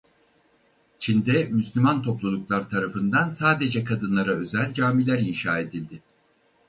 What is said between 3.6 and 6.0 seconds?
kadınlara özel camiler inşa edildi.